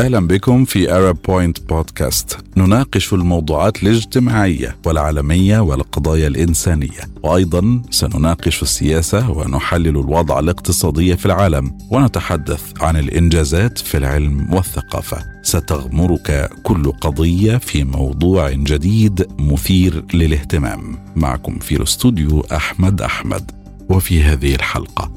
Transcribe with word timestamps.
أهلا 0.00 0.26
بكم 0.26 0.64
في 0.64 0.92
Arab 0.92 1.16
Point 1.28 1.60
Podcast 1.68 2.38
نناقش 2.56 3.12
الموضوعات 3.12 3.82
الاجتماعية 3.82 4.76
والعالمية 4.86 5.58
والقضايا 5.60 6.28
الإنسانية. 6.28 7.00
وأيضا 7.22 7.82
سنناقش 7.90 8.62
السياسة 8.62 9.30
ونحلل 9.30 9.88
الوضع 9.88 10.38
الاقتصادي 10.38 11.16
في 11.16 11.26
العالم. 11.26 11.78
ونتحدث 11.90 12.62
عن 12.80 12.96
الإنجازات 12.96 13.78
في 13.78 13.98
العلم 13.98 14.54
والثقافة. 14.54 15.24
ستغمرك 15.42 16.50
كل 16.62 16.92
قضية 16.92 17.56
في 17.56 17.84
موضوع 17.84 18.50
جديد 18.50 19.26
مثير 19.38 20.04
للاهتمام. 20.14 20.98
معكم 21.16 21.58
في 21.58 21.76
الاستوديو 21.76 22.40
أحمد 22.40 23.02
أحمد. 23.02 23.50
وفي 23.88 24.22
هذه 24.22 24.54
الحلقة 24.54 25.12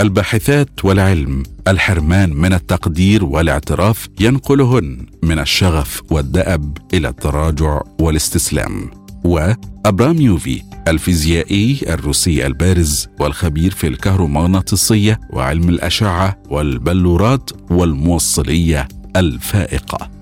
الباحثات 0.00 0.84
والعلم. 0.84 1.42
الحرمان 1.68 2.32
من 2.32 2.52
التقدير 2.52 3.24
والاعتراف 3.24 4.08
ينقلهن 4.20 5.06
من 5.22 5.38
الشغف 5.38 6.02
والدأب 6.10 6.78
إلى 6.94 7.08
التراجع 7.08 7.80
والاستسلام. 8.00 8.90
وأبرام 9.24 10.20
يوفي 10.20 10.62
الفيزيائي 10.88 11.80
الروسي 11.88 12.46
البارز 12.46 13.08
والخبير 13.20 13.70
في 13.70 13.86
الكهرومغناطيسية 13.86 15.20
وعلم 15.30 15.68
الأشعة 15.68 16.42
والبلورات 16.50 17.50
والموصلية 17.70 18.88
الفائقة. 19.16 20.17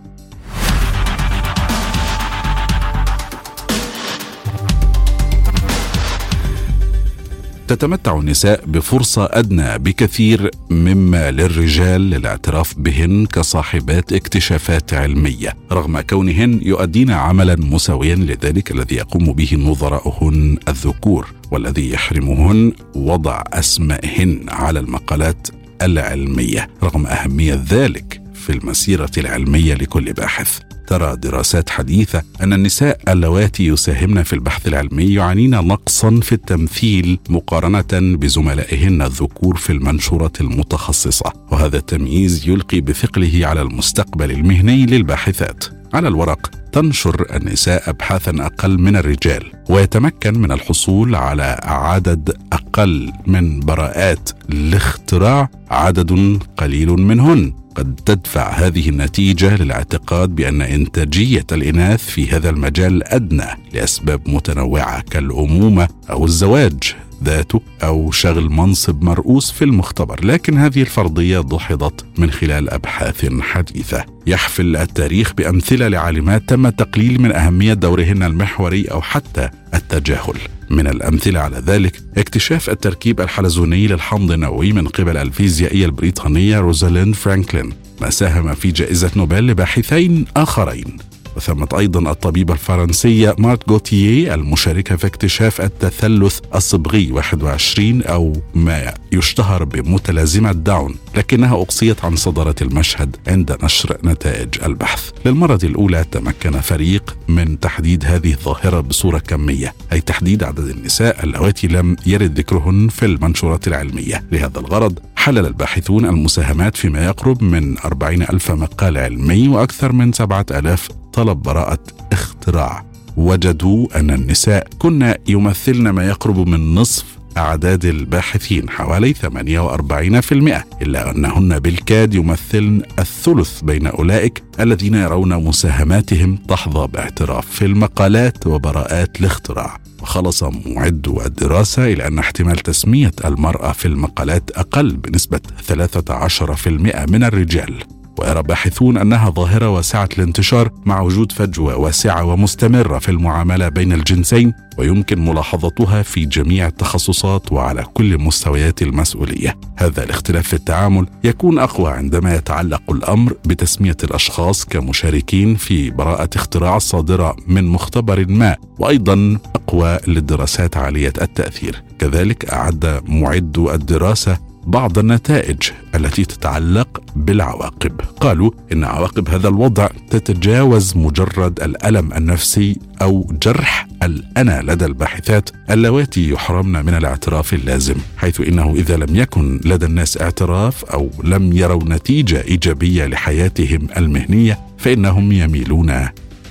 تتمتع 7.68 8.18
النساء 8.18 8.64
بفرصة 8.66 9.28
أدنى 9.32 9.78
بكثير 9.78 10.50
مما 10.70 11.30
للرجال 11.30 12.00
للاعتراف 12.00 12.74
بهن 12.78 13.26
كصاحبات 13.26 14.12
اكتشافات 14.12 14.94
علمية. 14.94 15.56
رغم 15.72 16.00
كونهن 16.00 16.60
يؤدين 16.62 17.10
عملا 17.10 17.56
مساويا 17.56 18.14
لذلك 18.14 18.70
الذي 18.70 18.96
يقوم 18.96 19.32
به 19.32 19.56
نظراؤهن 19.56 20.58
الذكور 20.68 21.26
والذي 21.50 21.90
يحرمهن 21.90 22.72
وضع 22.94 23.42
أسمائهن 23.52 24.40
على 24.48 24.80
المقالات 24.80 25.48
العلمية. 25.82 26.70
رغم 26.82 27.06
أهمية 27.06 27.64
ذلك 27.68 28.22
في 28.34 28.52
المسيرة 28.52 29.10
العلمية 29.18 29.74
لكل 29.74 30.12
باحث. 30.12 30.65
ترى 30.86 31.16
دراسات 31.16 31.70
حديثة 31.70 32.22
أن 32.42 32.52
النساء 32.52 33.00
اللواتي 33.08 33.66
يساهمن 33.66 34.22
في 34.22 34.32
البحث 34.32 34.66
العلمي 34.66 35.14
يعانين 35.14 35.50
نقصا 35.50 36.20
في 36.22 36.32
التمثيل 36.32 37.18
مقارنة 37.28 38.16
بزملائهن 38.16 39.02
الذكور 39.02 39.56
في 39.56 39.72
المنشورات 39.72 40.40
المتخصصة 40.40 41.32
وهذا 41.50 41.76
التمييز 41.76 42.48
يلقي 42.48 42.80
بثقله 42.80 43.46
على 43.46 43.62
المستقبل 43.62 44.30
المهني 44.30 44.86
للباحثات. 44.86 45.64
على 45.94 46.08
الورق 46.08 46.50
تنشر 46.72 47.26
النساء 47.36 47.90
ابحاثا 47.90 48.30
أقل 48.40 48.78
من 48.78 48.96
الرجال 48.96 49.52
ويتمكن 49.68 50.38
من 50.38 50.52
الحصول 50.52 51.14
على 51.14 51.60
عدد 51.62 52.36
أقل 52.52 53.12
من 53.26 53.60
براءات 53.60 54.30
الاختراع 54.50 55.50
عدد 55.70 56.38
قليل 56.56 56.88
منهن. 56.88 57.65
قد 57.76 58.00
تدفع 58.06 58.50
هذه 58.50 58.88
النتيجة 58.88 59.56
للاعتقاد 59.56 60.28
بأن 60.28 60.62
إنتاجية 60.62 61.46
الإناث 61.52 62.04
في 62.04 62.30
هذا 62.30 62.50
المجال 62.50 63.04
أدنى 63.04 63.46
لأسباب 63.72 64.20
متنوعة 64.26 65.00
كالأمومة 65.00 65.88
أو 66.10 66.24
الزواج. 66.24 66.96
ذاته 67.24 67.60
أو 67.82 68.10
شغل 68.10 68.50
منصب 68.50 69.02
مرؤوس 69.02 69.50
في 69.50 69.64
المختبر، 69.64 70.24
لكن 70.24 70.58
هذه 70.58 70.80
الفرضية 70.80 71.40
دحضت 71.40 72.04
من 72.18 72.30
خلال 72.30 72.70
أبحاث 72.70 73.26
حديثة. 73.40 74.04
يحفل 74.26 74.76
التاريخ 74.76 75.32
بأمثلة 75.32 75.88
لعالمات 75.88 76.48
تم 76.48 76.66
التقليل 76.66 77.20
من 77.20 77.32
أهمية 77.32 77.74
دورهن 77.74 78.22
المحوري 78.22 78.84
أو 78.84 79.02
حتى 79.02 79.48
التجاهل. 79.74 80.38
من 80.70 80.86
الأمثلة 80.86 81.40
على 81.40 81.62
ذلك 81.66 82.02
اكتشاف 82.18 82.70
التركيب 82.70 83.20
الحلزوني 83.20 83.86
للحمض 83.86 84.32
النووي 84.32 84.72
من 84.72 84.88
قبل 84.88 85.16
الفيزيائية 85.16 85.86
البريطانية 85.86 86.60
روزاليند 86.60 87.14
فرانكلين 87.14 87.72
ما 88.00 88.10
ساهم 88.10 88.54
في 88.54 88.70
جائزة 88.70 89.10
نوبل 89.16 89.46
لباحثين 89.46 90.24
آخرين 90.36 90.96
وثمت 91.36 91.74
أيضا 91.74 92.10
الطبيبة 92.10 92.54
الفرنسية 92.54 93.34
مارت 93.38 93.70
غوتييه 93.70 94.34
المشاركة 94.34 94.96
في 94.96 95.06
اكتشاف 95.06 95.60
التثلث 95.60 96.40
الصبغي 96.54 97.12
21 97.12 98.02
أو 98.02 98.32
ما 98.54 98.94
يشتهر 99.12 99.64
بمتلازمة 99.64 100.52
داون 100.52 100.94
لكنها 101.16 101.54
أقصيت 101.54 102.04
عن 102.04 102.16
صدارة 102.16 102.54
المشهد 102.62 103.16
عند 103.26 103.56
نشر 103.62 103.98
نتائج 104.04 104.48
البحث. 104.64 105.10
للمرة 105.26 105.58
الأولى 105.64 106.04
تمكن 106.12 106.60
فريق 106.60 107.16
من 107.28 107.60
تحديد 107.60 108.04
هذه 108.04 108.32
الظاهرة 108.32 108.80
بصورة 108.80 109.18
كمية 109.18 109.74
أي 109.92 110.00
تحديد 110.00 110.44
عدد 110.44 110.68
النساء 110.68 111.24
اللواتي 111.24 111.66
لم 111.66 111.96
يرد 112.06 112.38
ذكرهن 112.38 112.88
في 112.88 113.06
المنشورات 113.06 113.68
العلمية. 113.68 114.24
لهذا 114.32 114.58
الغرض 114.58 114.98
حلل 115.16 115.46
الباحثون 115.46 116.04
المساهمات 116.04 116.76
فيما 116.76 117.04
يقرب 117.04 117.42
من 117.42 117.78
40 117.78 118.22
ألف 118.22 118.50
مقال 118.50 118.98
علمي 118.98 119.48
وأكثر 119.48 119.92
من 119.92 120.12
7000 120.12 120.88
طلب 121.16 121.42
براءة 121.42 121.78
اختراع. 122.12 122.84
وجدوا 123.16 124.00
أن 124.00 124.10
النساء 124.10 124.66
كن 124.78 125.14
يمثلن 125.28 125.90
ما 125.90 126.06
يقرب 126.06 126.48
من 126.48 126.74
نصف 126.74 127.04
أعداد 127.36 127.84
الباحثين 127.84 128.70
حوالي 128.70 129.14
48% 129.14 130.64
إلا 130.82 131.10
أنهن 131.10 131.58
بالكاد 131.58 132.14
يمثلن 132.14 132.82
الثلث 132.98 133.60
بين 133.60 133.86
أولئك 133.86 134.42
الذين 134.60 134.94
يرون 134.94 135.44
مساهماتهم 135.44 136.36
تحظى 136.36 136.86
باعتراف 136.86 137.46
في 137.46 137.64
المقالات 137.64 138.46
وبراءات 138.46 139.20
الاختراع. 139.20 139.80
وخلص 140.02 140.42
معد 140.42 141.08
الدراسة 141.26 141.92
إلى 141.92 142.06
أن 142.06 142.18
احتمال 142.18 142.58
تسمية 142.58 143.12
المرأة 143.24 143.72
في 143.72 143.88
المقالات 143.88 144.50
أقل 144.50 144.96
بنسبة 144.96 145.40
13% 145.68 147.06
من 147.06 147.24
الرجال. 147.24 147.95
ويرى 148.18 148.42
باحثون 148.42 148.96
أنها 148.96 149.30
ظاهرة 149.30 149.68
واسعة 149.68 150.08
الانتشار 150.18 150.70
مع 150.84 151.00
وجود 151.00 151.32
فجوه 151.32 151.76
واسعه 151.76 152.24
ومستمرة 152.24 152.98
في 152.98 153.08
المعاملة 153.08 153.68
بين 153.68 153.92
الجنسين 153.92 154.52
ويمكن 154.78 155.24
ملاحظتها 155.24 156.02
في 156.02 156.24
جميع 156.24 156.66
التخصصات 156.66 157.52
وعلى 157.52 157.84
كل 157.94 158.18
مستويات 158.18 158.82
المسؤولية. 158.82 159.58
هذا 159.76 160.04
الاختلاف 160.04 160.48
في 160.48 160.54
التعامل 160.54 161.06
يكون 161.24 161.58
أقوى 161.58 161.90
عندما 161.90 162.34
يتعلق 162.34 162.82
الأمر 162.90 163.32
بتسمية 163.46 163.96
الأشخاص 164.04 164.64
كمشاركين 164.64 165.54
في 165.54 165.90
براءة 165.90 166.30
اختراع 166.36 166.78
صادرة 166.78 167.36
من 167.46 167.64
مختبر 167.64 168.26
ما، 168.28 168.56
وأيضا 168.78 169.38
أقوى 169.54 169.98
للدراسات 170.06 170.76
عالية 170.76 171.12
التأثير. 171.22 171.82
كذلك 171.98 172.50
أعد 172.50 173.02
معد 173.06 173.58
الدراسة 173.58 174.38
بعض 174.66 174.98
النتائج 174.98 175.58
التي 175.94 176.24
تتعلق 176.24 177.02
بالعواقب. 177.16 178.00
قالوا 178.20 178.50
إن 178.72 178.84
عواقب 178.84 179.28
هذا 179.28 179.48
الوضع 179.48 179.88
تتجاوز 180.10 180.96
مجرد 180.96 181.62
الألم 181.62 182.12
النفسي 182.12 182.78
أو 183.02 183.26
جرح 183.42 183.86
الأنا 184.02 184.62
لدى 184.62 184.84
الباحثات 184.84 185.50
اللواتي 185.70 186.30
يحرمن 186.30 186.84
من 186.84 186.94
الاعتراف 186.94 187.54
اللازم 187.54 187.94
حيث 188.16 188.40
إنه 188.40 188.74
إذا 188.76 188.96
لم 188.96 189.16
يكن 189.16 189.60
لدى 189.64 189.86
الناس 189.86 190.20
اعتراف 190.20 190.84
أو 190.84 191.10
لم 191.24 191.52
يروا 191.52 191.84
نتيجة 191.84 192.42
إيجابية 192.42 193.06
لحياتهم 193.06 193.88
المهنية 193.96 194.58
فإنهم 194.78 195.32
يميلون 195.32 195.90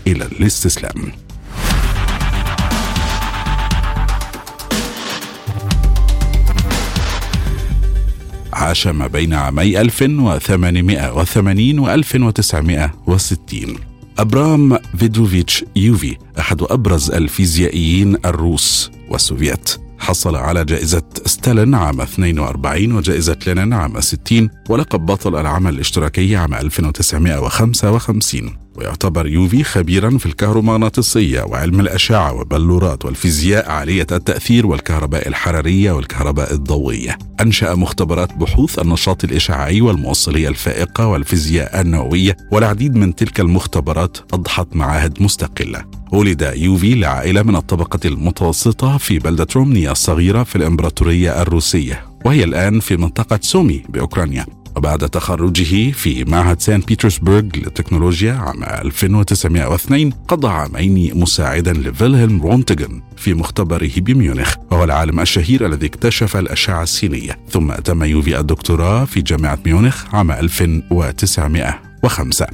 إلى 0.08 0.26
الاستسلام. 0.26 1.25
عاش 8.66 8.88
ما 8.88 9.08
بين 9.08 9.34
عامي 9.34 9.82
1880 9.82 11.80
و 11.80 11.94
1960 11.94 13.76
أبرام 14.20 14.78
فيدوفيتش 14.98 15.66
يوفي 15.76 16.18
أحد 16.40 16.62
أبرز 16.62 17.12
الفيزيائيين 17.12 18.18
الروس 18.26 18.92
والسوفيت 19.10 19.78
حصل 20.00 20.36
على 20.36 20.66
جائزة 20.66 21.04
ستالين 21.26 21.76
عام 21.76 22.02
42 22.02 22.92
وجائزة 22.92 23.38
لينين 23.48 23.74
عام 23.74 24.02
60 24.02 24.50
ولقب 24.70 25.06
بطل 25.06 25.40
العمل 25.40 25.74
الاشتراكي 25.74 26.36
عام 26.36 26.54
1955 26.54 28.65
ويعتبر 28.76 29.28
يوفي 29.28 29.64
خبيرا 29.64 30.18
في 30.18 30.26
الكهرومغناطيسية 30.26 31.42
وعلم 31.42 31.80
الأشعة 31.80 32.34
والبلورات 32.34 33.06
والفيزياء 33.06 33.72
عالية 33.72 34.08
التأثير 34.12 34.68
والكهرباء 34.68 35.28
الحرارية 35.28 35.92
والكهرباء 35.92 36.54
الضوئية. 36.54 37.18
أنشأ 37.42 37.76
مختبرات 37.76 38.34
بحوث 38.34 38.80
النشاط 38.80 39.24
الإشعاعي 39.24 39.82
والموصلية 39.82 40.50
الفائقة 40.50 41.08
والفيزياء 41.08 41.82
النووية 41.82 42.38
والعديد 42.52 42.96
من 42.96 43.16
تلك 43.16 43.40
المختبرات 43.40 44.18
أضحت 44.34 44.76
معاهد 44.76 45.22
مستقلة. 45.22 45.86
ولد 46.12 46.52
يوفي 46.56 46.96
لعائلة 46.96 47.44
من 47.44 47.56
الطبقة 47.56 48.00
المتوسطة 48.06 48.98
في 48.98 49.20
بلدة 49.20 49.48
رومنيا 49.56 49.92
الصغيرة 49.92 50.44
في 50.44 50.56
الإمبراطورية 50.56 51.42
الروسية 51.42 52.06
وهي 52.26 52.44
الآن 52.44 52.80
في 52.80 52.98
منطقة 52.98 53.40
سومي 53.42 53.84
بأوكرانيا. 53.90 54.46
وبعد 54.76 55.10
تخرجه 55.10 55.92
في 55.92 56.24
معهد 56.24 56.62
سان 56.62 56.80
بيترسبرغ 56.80 57.40
للتكنولوجيا 57.40 58.34
عام 58.34 58.64
1902 58.64 60.12
قضى 60.28 60.48
عامين 60.48 61.20
مساعدا 61.20 61.74
لفيلهلم 61.74 62.42
رونتجن 62.42 63.02
في 63.18 63.34
مختبره 63.34 63.92
بميونخ 63.98 64.56
وهو 64.72 64.84
العالم 64.84 65.20
الشهير 65.20 65.66
الذي 65.66 65.86
اكتشف 65.86 66.38
الأشعة 66.38 66.84
السينية. 66.84 67.40
ثم 67.50 67.74
تم 67.74 68.04
يوفي 68.04 68.40
الدكتوراه 68.40 69.06
في 69.06 69.22
جامعة 69.22 69.60
ميونخ 69.66 70.16
عام 70.16 70.32
1905 70.32 72.48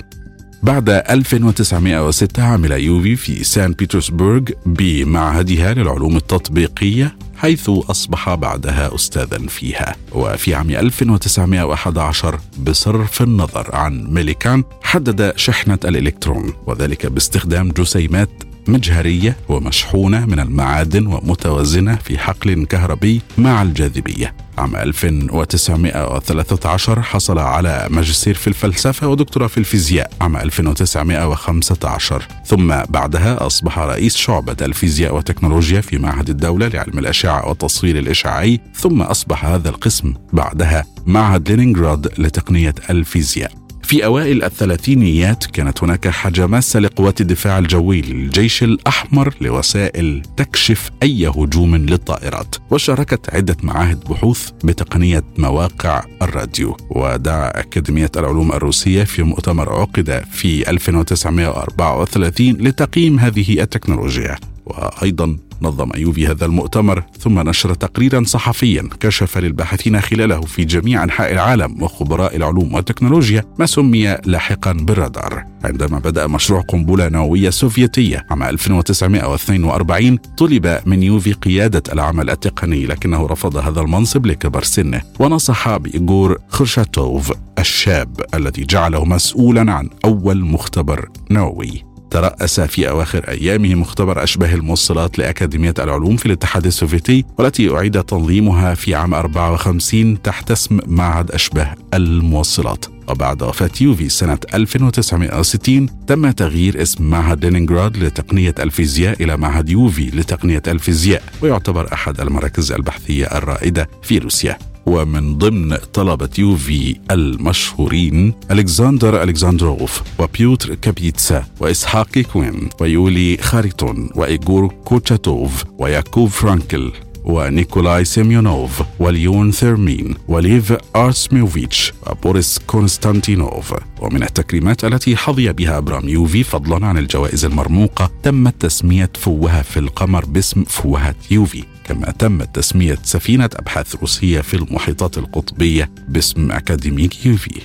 بعد 0.64 0.90
1906 0.90 2.44
عمل 2.44 2.72
يوفي 2.72 3.16
في 3.16 3.44
سان 3.44 3.72
بيترسبورغ 3.72 4.42
بمعهدها 4.66 5.74
للعلوم 5.74 6.18
التطبيقية 6.18 7.16
حيث 7.42 7.70
أصبح 7.70 8.36
بعدها 8.36 8.96
أستاذا 8.96 9.38
فيها. 9.48 9.96
وفي 10.12 10.56
عام 10.56 10.70
1911 10.70 12.40
بصرف 12.64 13.22
النظر 13.22 13.76
عن 13.76 14.04
ميليكان 14.04 14.64
حدد 14.84 15.34
شحنة 15.36 15.80
الإلكترون 15.86 16.54
وذلك 16.68 17.06
باستخدام 17.06 17.72
جسيمات 17.72 18.30
مجهرية 18.68 19.38
ومشحونة 19.50 20.26
من 20.26 20.40
المعادن 20.40 21.08
ومتوازنة 21.08 21.96
في 21.96 22.18
حقل 22.18 22.66
كهربي 22.66 23.22
مع 23.38 23.62
الجاذبية. 23.62 24.34
عام 24.58 24.76
1913 24.76 27.02
حصل 27.02 27.40
على 27.40 27.88
ماجستير 27.90 28.34
في 28.34 28.48
الفلسفة 28.48 29.08
ودكتوراه 29.08 29.48
في 29.48 29.58
الفيزياء. 29.58 30.12
عام 30.22 30.38
1915 30.38 32.28
ثم 32.46 32.76
بعدها 32.90 33.46
أصبح 33.46 33.80
رئيس 33.80 34.16
شعبة 34.16 34.56
الفيزياء 34.62 35.16
والتكنولوجيا 35.16 35.82
في 35.82 35.98
معهد 35.98 36.30
الدولة 36.30 36.68
لعلم 36.68 37.00
الأشعة 37.00 37.50
والتصوير 37.50 38.00
الإشعاعي. 38.00 38.60
ثم 38.76 39.02
أصبح 39.02 39.46
هذا 39.46 39.70
القسم 39.70 40.14
بعدها 40.34 40.86
معهد 41.06 41.52
لينينغراد 41.52 42.14
لتقنية 42.18 42.76
الفيزياء. 42.90 43.61
في 43.92 44.06
أوائل 44.06 44.44
الثلاثينيات 44.44 45.46
كانت 45.46 45.84
هناك 45.84 46.08
حجمات 46.08 46.76
لقوات 46.76 47.22
الدفاع 47.22 47.58
الجوي 47.60 48.02
للجيش 48.02 48.64
الأحمر 48.64 49.34
لوسائل 49.42 50.22
تكشف 50.38 50.92
أي 51.04 51.28
هجوم 51.28 51.76
للطائرات 51.76 52.56
وشاركت 52.70 53.36
عدة 53.36 53.58
معاهد 53.64 54.00
بحوث 54.00 54.50
بتقنية 54.64 55.24
مواقع 55.38 56.04
الراديو. 56.22 56.78
ودعا 56.90 57.60
أكاديمية 57.60 58.12
العلوم 58.18 58.52
الروسية 58.52 59.04
في 59.04 59.24
مؤتمر 59.24 59.74
عقد 59.74 60.24
في 60.32 60.70
1934 60.70 62.52
لتقييم 62.52 63.20
هذه 63.20 63.62
التكنولوجيا. 63.62 64.38
وأيضا 64.66 65.38
نظم 65.62 65.90
يوفي 65.96 66.28
هذا 66.28 66.46
المؤتمر 66.46 67.04
ثم 67.20 67.40
نشر 67.40 67.74
تقريرا 67.74 68.24
صحفيا 68.24 68.90
كشف 69.00 69.38
للباحثين 69.38 70.02
خلاله 70.02 70.42
في 70.42 70.66
جميع 70.66 71.04
أنحاء 71.04 71.32
العالم 71.32 71.84
وخبراء 71.84 72.36
العلوم 72.36 72.74
والتكنولوجيا 72.74 73.44
ما 73.60 73.66
سمي 73.66 74.18
لاحقا 74.26 74.74
بالرادار. 74.74 75.44
عندما 75.64 76.00
بدأ 76.00 76.28
مشروع 76.28 76.62
قنبلة 76.62 77.10
نووية 77.10 77.50
سوفيتية 77.50 78.26
عام 78.30 78.44
1942 78.44 80.18
طلب 80.18 80.80
من 80.86 81.04
يوفي 81.04 81.34
قيادة 81.34 81.84
العمل 81.94 82.30
التقني 82.30 82.86
لكنه 82.86 83.28
رفض 83.28 83.58
هذا 83.58 83.82
المنصب 83.82 84.26
لكبر 84.26 84.64
سنه 84.64 85.02
ونصح 85.20 85.78
بإيغور 85.78 86.38
كورتشاتوف 86.50 87.34
الشاب 87.60 88.22
الذي 88.34 88.66
جعله 88.66 89.06
مسؤولا 89.06 89.72
عن 89.74 89.90
أول 90.06 90.46
مختبر 90.46 91.10
نووي. 91.32 91.91
ترأس 92.12 92.60
في 92.60 92.90
أواخر 92.90 93.30
أيامه 93.30 93.76
مختبر 93.76 94.24
أشباه 94.24 94.56
الموصلات 94.56 95.20
لأكاديمية 95.20 95.74
العلوم 95.80 96.18
في 96.18 96.26
الاتحاد 96.26 96.66
السوفيتي 96.66 97.26
والتي 97.38 97.76
أعيد 97.76 98.04
تنظيمها 98.04 98.74
في 98.74 98.96
عام 98.96 99.14
54 99.14 100.22
تحت 100.22 100.52
اسم 100.52 100.80
معهد 100.88 101.32
أشباه 101.32 101.76
الموصلات. 101.94 102.86
وبعد 103.10 103.44
وفاة 103.44 103.72
يوفي 103.82 104.10
سنة 104.10 104.38
1960 104.54 106.06
تم 106.08 106.32
تغيير 106.32 106.82
اسم 106.82 107.10
معهد 107.10 107.46
لينينغراد 107.46 107.98
لتقنية 107.98 108.56
الفيزياء 108.60 109.24
إلى 109.24 109.38
معهد 109.38 109.70
يوفي 109.70 110.10
لتقنية 110.10 110.62
الفيزياء 110.68 111.24
ويعتبر 111.42 111.94
أحد 111.94 112.22
المراكز 112.22 112.72
البحثية 112.72 113.26
الرائدة 113.26 113.90
في 114.04 114.18
روسيا. 114.18 114.71
ومن 114.86 115.38
ضمن 115.38 115.76
طلبة 115.94 116.30
يوفي 116.38 117.00
المشهورين 117.12 118.34
ألكسندر 118.52 119.24
ألكسندروف 119.24 120.02
وبيوتر 120.20 120.76
كابيتسا 120.76 121.46
وإسحاق 121.60 122.20
كوين 122.20 122.70
ويولي 122.82 123.38
خاريتون 123.38 124.10
وإيغور 124.16 124.68
كورتشاتوف 124.86 125.64
وياكوب 125.78 126.30
فرانكل. 126.30 126.92
ونيكولاي 127.24 128.06
سيميونوف 128.06 128.82
وليون 129.00 129.52
ثيرمين 129.52 130.16
وليف 130.28 130.74
أرسميوفيتش 130.96 131.94
وبوريس 132.08 132.60
كونستانتينوف. 132.68 133.74
ومن 134.02 134.24
التكريمات 134.24 134.86
التي 134.86 135.18
حظي 135.18 135.54
بها 135.54 135.78
أبرام 135.78 136.10
يوفي 136.10 136.44
فضلا 136.44 136.86
عن 136.86 136.98
الجوائز 136.98 137.46
المرموقة 137.46 138.12
تم 138.24 138.50
تسمية 138.50 139.10
فوهة 139.16 139.62
في 139.62 139.80
القمر 139.80 140.26
باسم 140.26 140.64
فوهة 140.64 141.16
يوفي. 141.32 141.64
كما 141.84 142.12
تم 142.12 142.44
تسمية 142.44 142.98
سفينة 143.04 143.50
أبحاث 143.56 143.96
روسية 143.96 144.42
في 144.42 144.54
المحيطات 144.54 145.18
القطبية 145.18 145.92
باسم 146.08 146.52
أكاديميك 146.52 147.26
يوفي. 147.26 147.62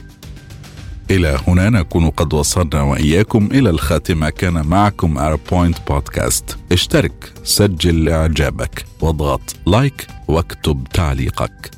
إلى 1.10 1.38
هنا 1.48 1.70
نكون 1.70 2.10
قد 2.10 2.34
وصلنا 2.34 2.82
وإياكم 2.82 3.48
إلى 3.52 3.70
الخاتمة. 3.70 4.30
كان 4.30 4.66
معكم 4.66 5.18
Point 5.50 5.76
Podcast 5.88 6.56
اشترك 6.72 7.32
سجل 7.44 8.08
إعجابك 8.08 8.84
واضغط 9.00 9.56
like 9.66 10.06
واكتب 10.28 10.86
تعليقك. 10.92 11.70